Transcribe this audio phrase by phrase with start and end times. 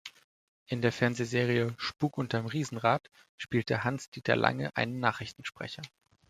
[0.65, 5.83] In der Fernsehserie Spuk unterm Riesenrad spielte Hans-Dieter Lange einen Nachrichtensprecher.